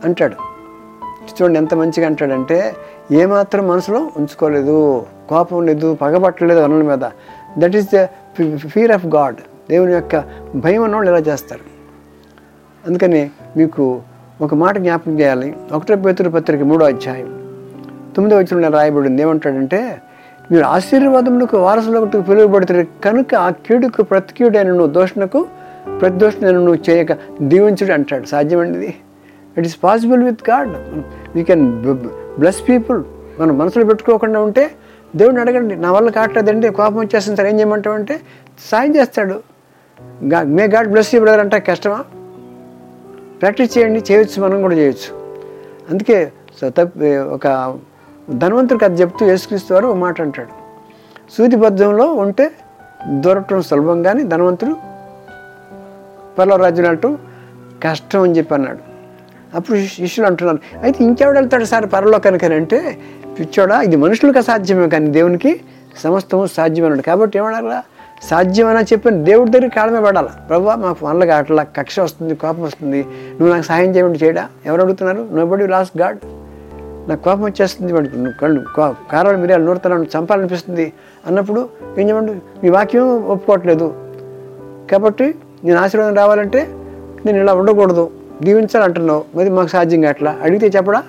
[0.03, 0.54] అంటాడు.
[1.33, 2.75] చూడండి ఎంత మంచిగా అంటాడంటే
[3.11, 7.09] ఏమాత్రం మనసులో ఉంచుకోలేదు కోపం లేదు పగబట్టలేదు వనరుల మీద.
[7.57, 8.05] That is the
[8.67, 9.35] fear of God
[9.69, 10.23] దేవుని యొక్క
[10.55, 11.61] భయం అన్నోళ్ళు ఇలా చేస్తారు.
[12.87, 14.01] అందుకని మీకు
[14.41, 15.55] ఒక మాట జ్ఞాపకం చేయాలి.
[15.71, 17.29] ఒకటో పేతురు పత్రిక మూడో అధ్యాయం.
[18.15, 19.21] తొమ్మిదో వచ్చిన రాయబడింది.
[19.21, 20.01] ఏమంటాడంటే
[20.51, 25.45] మీరు ఆశీర్వాదములకు వారసులకు పిలువబడుతారు కనుక ఆ కీడుకు ప్రతి కీడైనను దోషణకు
[26.01, 27.07] ప్రతి దోషణను చేయక
[27.41, 28.25] దీవించుడు అంటాడు.
[28.25, 28.95] సాధ్యమండి
[29.57, 30.71] it is possible with God
[31.35, 31.65] we can
[32.39, 32.99] bless people
[33.39, 34.63] మనం మనసులో పెట్టుకోకుండా ఉంటే
[35.19, 38.15] దేవుడిని అడగండి నా వల్ల కావట్లేదండి కోపం వచ్చేస్తుంది సార్ ఏం చేయమంటామంటే
[38.71, 39.35] సాయం చేస్తాడు.
[40.31, 41.99] గా may God bless you brother అంటే కష్టమా?
[43.41, 45.09] ప్రాక్టీస్ చేయండి చేయొచ్చు మనం కూడా చేయొచ్చు.
[45.89, 46.17] అందుకే
[47.35, 47.47] ఒక
[48.33, 50.53] ధనవంతుడికి అది చెప్తూ యేసుక్రీస్తు వారు ఒక మాట అంటాడు.
[51.35, 52.45] సూతిబద్ధంలో ఉంటే
[53.25, 54.75] దొరకటం సులభం కానీ ధనవంతుడు
[56.37, 57.09] పర్లో రాజ్యం అంటూ
[57.83, 58.94] కష్టం అని చెప్పి అన్నాడు.
[59.55, 62.55] అప్పుడు శిష్యులు అంటున్నారు అయితే ఇంకెవడు వెళ్తాడు సార్ పరలోకానికని?
[62.55, 62.97] అంటే
[63.39, 65.61] పిచ్చోడా ఇది మనుషులకు అసాధ్యమే కానీ దేవునికి
[66.03, 67.83] సమస్తము సాధ్యమన్నాడు కాబట్టి ఏమడాలా
[68.23, 70.27] సాధ్యమని చెప్పిన దేవుడి దగ్గర కాలమే పడాలి?
[70.49, 73.01] ప్రభు మాకు వల్ల అట్లా కక్ష వస్తుంది కోపం వస్తుంది.
[73.07, 74.47] నువ్వు నాకు సహాయం చేయమంటే చేయడా?
[74.65, 75.27] ఎవరు అడుగుతున్నారు?
[75.31, 76.19] నో బడి లాస్ట్ గాడ్
[77.09, 78.61] నాకు కోపం వచ్చేస్తుంది వాడికి నువ్వు కళ్ళు
[79.11, 80.93] కారాలు మిరియాలు నూరుతున్నాను చంపాలనిపిస్తుంది.
[81.27, 83.93] అన్నప్పుడు ఏం చేయమంటు నీ వాక్యం ఒప్పుకోవట్లేదు.
[84.91, 86.67] కాబట్టి నేను ఆశీర్వాదం రావాలంటే
[87.25, 88.09] నేను ఇలా ఉండకూడదు.
[88.43, 89.25] దీవించాలంటున్నావు.
[89.35, 91.03] మరి మాకు సాధ్యం అట్లా అడిగితే చెప్పడా?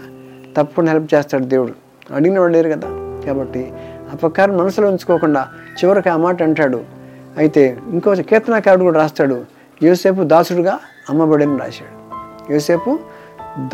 [0.57, 1.73] తప్పకుండా హెల్ప్ చేస్తాడు దేవుడు.
[2.15, 3.21] అడిగిన వాడు లేరు కదా.
[3.27, 3.73] కాబట్టి
[4.13, 5.49] ఆ ప్రకారం మనసులో ఉంచుకోకుండా
[5.85, 6.81] చివరికి ఆ మాట అంటాడు.
[7.37, 9.45] అయితే ఇంకో కీర్తనకారుడు కూడా రాస్తాడు.
[9.83, 10.79] యోసేపు దాసుడుగా
[11.11, 11.97] అమ్మబడిని రాశాడు.
[12.53, 12.99] యోసేపు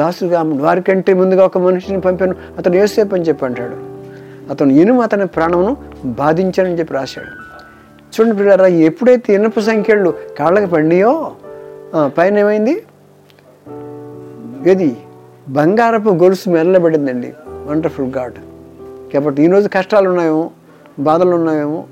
[0.00, 2.34] దాసుడుగా వారికంటే ముందుగా ఒక మనిషిని పంపాను.
[2.58, 3.76] అతను యోసేపు అని చెప్పి అంటాడు.
[4.50, 7.26] అతను ఇనుము అతని ప్రాణమును బాధించానని చెప్పి రాశాడు.
[8.14, 11.32] చూడండి పిల్లరా ఎప్పుడైతే ఇనుప సంఖ్యలు కాళ్ళకి పడినాయో
[12.06, 12.82] పైన ఏమైంది?
[14.66, 14.96] ఏది?
[15.48, 17.32] బంగారపు గొలుసు మెల్లబడిందండి.
[17.46, 18.34] వండర్ఫుల్ గాడ్
[19.14, 20.50] కాబట్టి ఈరోజు కష్టాలు ఉన్నాయేమో
[20.98, 21.84] బాధలు ఉన్నాయేమో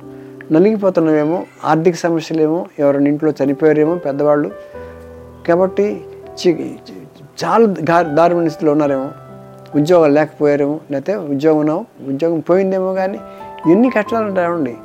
[0.53, 4.51] నలిగిపోతున్నామేమో ఆర్థిక సమస్యలేమో ఎవరైనా ఇంట్లో చనిపోయారేమో పెద్దవాళ్ళు.
[5.49, 6.05] కాబట్టి
[6.47, 6.75] చి-
[7.45, 7.67] చాలా
[8.03, 9.11] దారుణ స్థితిలో ఉన్నారేమో
[9.75, 13.19] ఉద్యోగాలు లేకపోయారేమో లేకపోతే ఉద్యోగం ఉన్నాము ఉద్యోగం పోయిందేమో కానీ
[13.71, 14.77] ఎన్ని కష్టాలు ఉంటాయండి.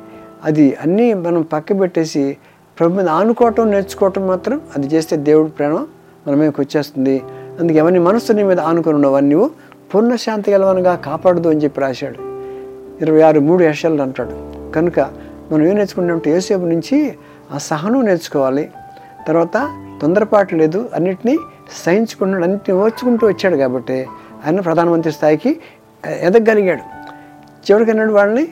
[0.44, 2.36] అది అన్నీ మనం పక్క పెట్టేసి
[2.78, 5.86] ప్రభు మీద ఆనుకోవటం నేర్చుకోవటం మాత్రం అది చేస్తే దేవుడి ప్రేమ
[6.26, 7.22] మన మీదకి వచ్చేస్తుంది.
[7.60, 9.50] అందుకే ఎవరిని మనస్సు నీ మీద ఆనుకొని ఉండవని నువ్వు
[9.94, 12.18] పూర్ణశాంతి గలవనగా కాపాడదు అని చెప్పి రాశాడు.
[13.02, 14.34] ఇరవై ఆరు మూడు యశాలు అంటాడు.
[14.72, 15.00] కనుక
[15.52, 17.14] మనం ఏం నేర్చుకుంటామంటే యోసేపు నుంచి
[17.52, 18.70] ఆ సహనం నేర్చుకోవాలి.
[19.28, 21.38] తర్వాత తొందరపాటు లేదు అన్నిటినీ
[21.86, 24.06] సహించుకున్నాడు అన్నిటిని ఓర్చుకుంటూ వచ్చాడు కాబట్టి
[24.46, 25.60] ఆయన ప్రధానమంత్రి స్థాయికి
[26.20, 26.80] ఎదగలిగాడు.
[27.66, 28.48] చివరికి అన్నాడు వాళ్ళని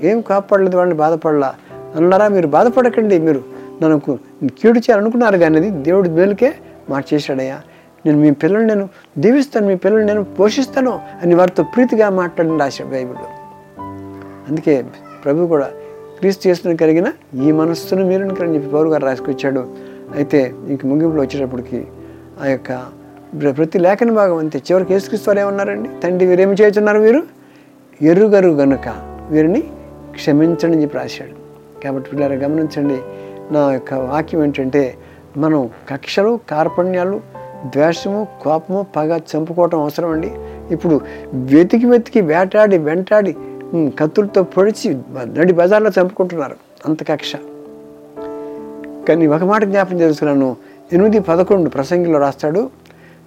[0.00, 1.54] ఏం కాపాడలేదు వాళ్ళని బాధపడలా.
[1.96, 3.42] అన్నారా మీరు బాధపడకండి మీరు
[3.82, 3.98] నన్ను
[4.44, 6.54] కీడు చేయాలనుకున్నారు కానీ అది దేవుడి మేలుకే
[6.90, 7.60] మార్చేశాడయ్యా.
[8.06, 13.28] నేను మీ పిల్లల్ని నేను దీవిస్తాను మీ పిల్లల్ని నేను పోషిస్తాను అని వారితో ప్రీతిగా మాట్లాడిన రాశాడు బైబిల్లో
[14.48, 14.84] అందుకే
[15.24, 15.70] ప్రభు కూడా
[16.18, 17.12] క్రీస్తు చేస్తున్న కలిగిన
[17.44, 19.66] ఈ మనస్సును మీరు అని చెప్పి పౌరు గారు రాసుకొచ్చాడు.
[20.14, 21.86] అయితే ఇంక ముగింపులో వచ్చేటప్పటికి
[22.42, 22.72] ఆ యొక్క
[23.56, 24.58] ప్రతి లేఖన భాగం అంతే.
[24.58, 25.88] చివరికి యేసుక్రీస్తు వారు ఏమన్నారండి?
[26.02, 27.22] తండ్రి వీరేమి చేస్తున్నారు మీరు
[28.02, 28.88] ఎరుగరు గనుక
[29.30, 29.60] వీరిని
[30.12, 31.34] క్షమించండి అని చెప్పి రాశాడు.
[31.84, 32.98] కాబట్టి పిల్లలు గమనించండి
[33.52, 34.94] నా యొక్క వాక్యం ఏంటంటే
[35.36, 40.30] మనం కక్షలు కార్పణ్యాలు ద్వేషము కోపము పగ చంపుకోవటం అవసరం అండి.
[40.70, 41.00] ఇప్పుడు
[41.32, 43.36] వెతికి వెతికి వేటాడి వెంటాడి
[43.98, 46.56] కత్తులతో పొడిచి నడి బజార్లో చంపుకుంటున్నారు.
[46.86, 47.32] అంత కక్ష.
[49.08, 50.56] కానీ ఒక మాట జ్ఞాపం చేసుకున్నాను
[50.92, 52.70] ఎనిమిది పదకొండు ప్రసంగిలో రాస్తాడు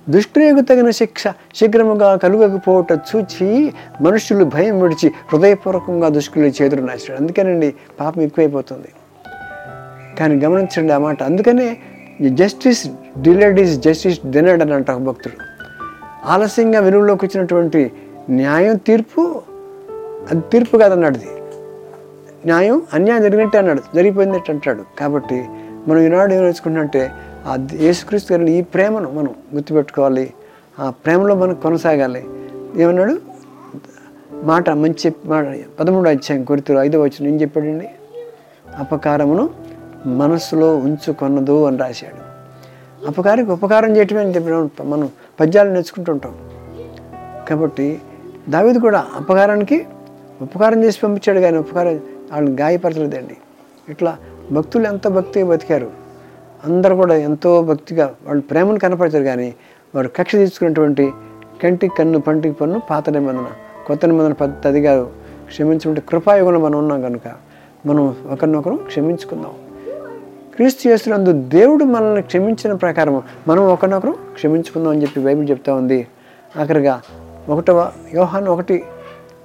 [0.10, 8.22] దుష్టులకు తగిన శిక్ష శీఘ్రముగా కలుగకపోవట చూచి మనుషులు భయం విడిచి హృదయపూర్వకంగా దుష్టులు చేతులు నాశాడు అందుకేనండి పాపం
[8.22, 8.88] ఎక్కువైపోతుంది.
[10.20, 11.24] కానీ గమనించండి ఆ మాట.
[11.24, 11.78] అందుకనే
[12.30, 12.88] justice
[13.22, 15.34] delayed is justice denied అని అంట భక్తుడు
[16.26, 17.92] ఆలస్యంగా వెలుగులోకి వచ్చినటువంటి
[18.30, 19.42] న్యాయం తీర్పు
[20.32, 21.28] అది తీర్పు కాదన్నాడు ఇది.
[22.46, 24.84] న్యాయం అన్యాయం జరిగినట్టే అన్నాడు జరిగిపోయిందట్టు అంటాడు.
[25.00, 25.46] కాబట్టి
[25.88, 26.46] మనం ఈనాడు ఏం
[27.48, 30.34] ఆ యేసుక్రీస్తు గారిని ఈ ప్రేమను మనం గుర్తుపెట్టుకోవాలి
[30.80, 32.26] ఆ ప్రేమలో మనం కొనసాగాలి.
[32.76, 33.18] ఏమన్నాడు?
[34.44, 35.48] మాట మంచి మాట
[35.80, 37.90] పదమూడు అధ్యాయం కొరితలు ఐదో వచ్చిన ఏం చెప్పాడండి?
[38.78, 39.50] అపకారమును
[40.06, 42.32] మనస్సులో ఉంచుకొన్నదు అని రాశాడు.
[43.06, 45.10] అపకారికి ఉపకారం చేయటమే అని చెప్పి మనం
[45.40, 46.36] పద్యాలు నేర్చుకుంటుంటాం.
[47.50, 48.02] కాబట్టి
[48.50, 49.86] దావిది కూడా అపకారానికి
[50.42, 52.00] ఉపకారం చేసి పంపించాడు కానీ ఉపకారం
[52.32, 53.38] వాళ్ళని గాయపరచలేదండి.
[53.90, 54.18] ఇట్లా
[54.52, 55.92] భక్తులు ఎంత భక్తిగా బతికారు.
[56.66, 59.54] అందరూ కూడా ఎంతో భక్తిగా వాళ్ళు ప్రేమను కనపరిచారు కానీ
[59.96, 61.12] వారు కక్ష తీసుకున్నటువంటి
[61.64, 63.48] కంటికి కన్ను పంటికి పన్ను పాత నిబంధన
[63.88, 65.04] కొత్త నిబంధన పద్ధతిగా
[65.48, 67.22] క్షమించుకుంటే కృపాయుగంలో మనం ఉన్నాం కనుక
[67.86, 69.52] మనం ఒకరినొకరు క్షమించుకుందాం.
[70.56, 76.08] క్రీస్తు చేస్తున్నందు దేవుడు మనల్ని క్షమించిన ప్రకారం మనం ఒకరినొకరు క్షమించుకుందాం అని చెప్పి బైబిల్ చెప్తా ఉంది.
[76.60, 77.02] ఆఖరిగా
[77.50, 78.84] ఒకటవ యోహాన్ ఒకటి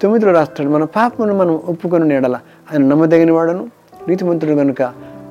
[0.02, 2.36] తొమ్మిదిలో రాస్తాడు మన పాపమును మనం ఒప్పుకొని నీడల
[2.72, 3.70] ఆయన నమ్మదగిన వాడను
[4.08, 4.82] నీతిమంతుడు కనుక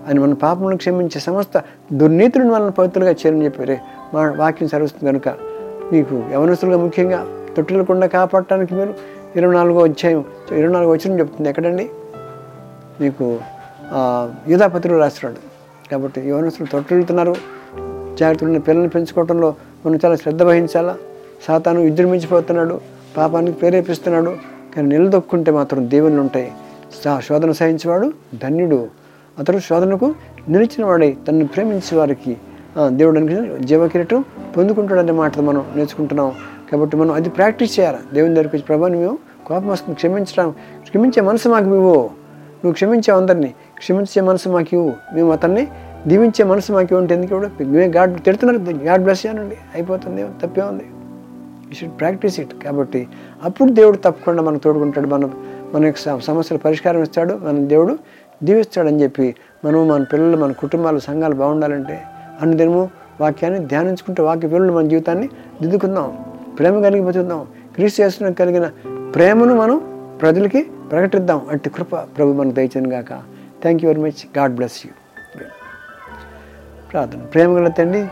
[0.07, 1.61] ఆయన మన పాపములను క్షమించే సమస్త
[1.93, 3.77] దుర్నీతులను మనల్ని పవిత్రులుగా చేరని చెప్పారే
[4.13, 5.29] మా వాక్యం సరిస్తుంది కనుక
[5.91, 7.25] నీకు యవనస్తులుగా ముఖ్యంగా
[7.57, 8.93] తొట్టిల్లకుండా కాపాడటానికి మీరు
[9.35, 11.89] ఇరవై నాలుగో అధ్యాయం ఇరవై నాలుగో వచ్చిన చెప్తుంది ఎక్కడండి?
[13.01, 13.39] మీకు
[14.47, 15.54] యూధాపత్రులు రాస్తున్నాడు.
[15.91, 17.35] కాబట్టి యవనస్తులు తొట్టిల్లుతున్నారు.
[18.19, 20.97] జాగ్రత్తలు పిల్లల్ని పెంచుకోవడంలో మనం చాలా శ్రద్ధ వహించాలా?
[21.47, 22.79] సాతాను విజృంభించిపోతున్నాడు.
[23.17, 24.37] పాపానికి ప్రేరేపిస్తున్నాడు.
[24.75, 26.51] కానీ నిలదొక్కుంటే మాత్రం దేవుళ్ళు ఉంటాయి.
[27.03, 28.87] సా- శోధన సహించేవాడు ధన్యుడు.
[29.39, 30.15] అతడు శోధనకు
[30.49, 32.37] నిలిచిన వాడై తనను ప్రేమించే వారికి
[32.87, 34.25] దేవుడు అనుగ్రహించిన జీవకిరీటం
[34.57, 36.31] పొందుకుంటాడనే మాట మనం నేర్చుకుంటున్నాం.
[36.71, 37.97] కాబట్టి మనం అది ప్రాక్టీస్ చేయాలి?
[38.13, 41.93] దేవుని దగ్గరికి వచ్చి మేము కోపం వస్తుంది క్షమించడం క్షమించే మనసు మాకు ఇవ్వు
[42.55, 43.53] నువ్వు క్షమించావు అందరినీ.
[43.77, 44.93] క్షమించే మనసు మాకు ఇవ్వు.
[45.13, 45.67] మేము అతన్ని
[46.07, 50.83] దీవించే మనసు మాకు ఇవ్వంటే ఎందుకు మేము గాడ్ తిడుతున్నారు గాడ్ బ్లెస్ చేయనండి అయిపోతుంది తప్పే ఉంది.
[51.67, 53.07] యూ షుడ్ ప్రాక్టీస్ ఇట్ కాబట్టి
[53.43, 55.29] అప్పుడు దేవుడు తప్పకుండా మనకు తోడుకుంటాడు మన
[55.73, 57.33] మన యొక్క సమస్యల పరిష్కారం ఇస్తాడు.
[57.33, 57.97] మన దేవుడు
[58.43, 59.35] దీవిస్తాడని చెప్పి
[59.65, 62.01] మనము మన పిల్లలు మన కుటుంబాలు సంఘాలు బాగుండాలంటే
[62.41, 62.89] అనుదినము
[63.21, 65.29] వాక్యాన్ని ధ్యానించుకుంటే వాక్య పిల్లలు మన జీవితాన్ని
[65.61, 66.17] దిద్దుకుందాం.
[66.59, 68.69] ప్రేమ కలిగి బతుకుదాం క్రీస్తు చేస్తున్న కలిగిన
[69.15, 69.81] ప్రేమను మనం
[70.21, 70.61] ప్రజలకి
[70.91, 71.41] ప్రకటిద్దాం.
[71.49, 73.34] అట్టి కృప ప్రభు మనకు దయచేయను గాక.
[73.61, 74.91] Thank you very much God bless you
[76.91, 77.17] ప్రార్థన.
[77.17, 78.07] ప్రేమ గల తండ్రి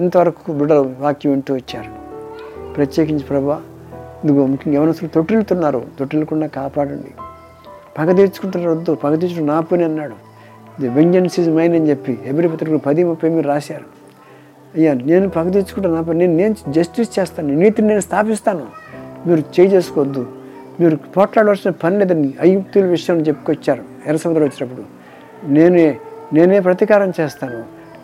[0.00, 1.90] ఇంతవరకు బిడ్డలు వాక్యం వింటూ వచ్చారు.
[2.72, 3.62] ప్రత్యేకించి ప్రభా
[4.24, 5.84] ఇదిగో ముఖ్యంగా యవనస్తులు తొట్టిల్లుతున్నారు.
[5.98, 7.10] తొట్టిల్లకుండా కాపాడండి.
[7.98, 8.94] పగ తీర్చుకుంటున్నారు వద్దు.
[8.94, 10.14] పగ తీర్చుకుని నాపని అన్నాడు.
[10.78, 13.84] ఇది వెంజన్స్ ఇస్ మైన్ అని చెప్పి ఎవరి పత్రికలు పది ముప్పై మీరు రాశారు.
[14.74, 17.48] అయ్యా నేను పగ తీర్చుకుంటాను నా పని నేను నేను జస్టిస్ చేస్తాను.
[17.48, 18.66] నీతిని నేను స్థాపిస్తాను.
[19.26, 20.26] మీరు చేయి చేసుకోవద్దు
[20.80, 23.91] మీరు పోట్లాడవలసిన పని లేదని అయుక్తుల విషయం చెప్పుకొచ్చారు.
[24.06, 24.82] ఎర్ర సముద్రం వచ్చినప్పుడు
[25.52, 25.86] నేనే
[26.32, 27.60] నేనే ప్రతీకారం చేస్తాను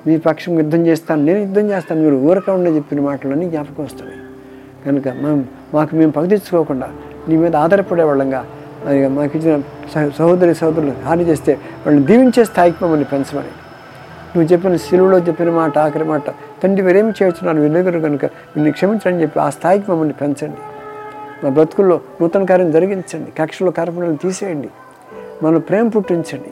[0.06, 4.16] మీ పక్షం యుద్ధం చేస్తాను నేను యుద్ధం చేస్తాను మీరు ఊరక ఉండే చెప్పిన మాటలన్నీ జ్ఞాపకం వస్తుంది
[4.87, 6.88] కనుక మేము మాకు మేము పగతీర్చుకోకుండా
[7.28, 8.40] నీ మీద ఆధారపడే వాళ్ళంగా
[9.08, 9.61] మాకు ఇచ్చిన
[9.94, 11.52] సహ- సహోదరి సహోదరులు హాని చేస్తే
[11.87, 13.52] వాళ్ళని దీవించే స్థాయికి మమ్మల్ని పెంచమని.
[14.28, 16.22] నువ్వు చెప్పిన శిలువలో చెప్పిన మాట ఆఖరి మాట
[16.62, 20.61] తండ్రి మీరేమి చేస్తున్నారు వినగరు కనుక నిన్ను క్షమించని చెప్పి ఆ స్థాయికి మమ్మల్ని పెంచండి.
[21.44, 23.30] మా బ్రతుకుల్లో నూతన కార్యం జరిగించండి.
[23.38, 24.68] కక్షలో కార్పణాలను తీసేయండి.
[25.42, 26.51] మన ప్రేమ పుట్టించండి.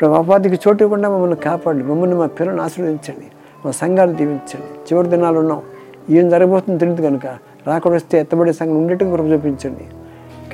[0.00, 3.26] ప్రభాపాదికి చోటు ఇవ్వకుండా మమ్మల్ని కాపాడండి మమ్మల్ని మా పిల్లలను ఆశీర్వదించండి
[3.64, 4.70] మా సంఘాలు దీవించండి.
[4.88, 5.62] చివరి దినాలు ఉన్నాం.
[6.10, 7.26] ఏం జరగబోతుందో తెలియదు కనుక
[7.66, 9.84] రాకుండా వస్తే ఎత్తబడే సంఘం ఉండేట్టుగా కృప చూపించండి.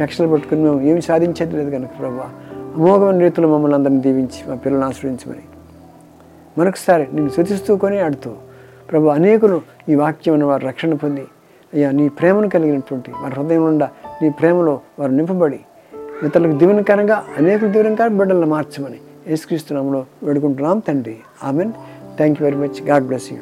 [0.00, 2.30] కక్షలు పట్టుకుని మేము ఏమి సాధించేది లేదు కనుక ప్రభా
[2.76, 5.44] అమోఘమైన రీతిలో మమ్మల్ని అందరిని దీవించి మా పిల్లలను ఆశ్రయించమని
[6.58, 8.34] మరొకసారి నేను శృతిస్తూ కొని ఆడుతూ
[8.90, 11.26] ప్రభు అనేకులు ఈ వాక్యం వారు రక్షణ పొంది
[11.74, 13.90] అయ్యా నీ ప్రేమను కలిగినటువంటి వారి హృదయం నుండా
[14.22, 15.60] నీ ప్రేమలో వారు నింపబడి
[16.26, 20.78] ఇతరులకు దీవెనకరంగా అనేకులు దీవెనకరంగా బిడ్డలను మార్చమని యేసుక్రీస్తు నామంలో వేడుకుంటున్నాం.
[20.78, 21.72] తండ్రి amen.
[22.16, 22.82] Thank you very much.
[22.88, 23.38] God bless you.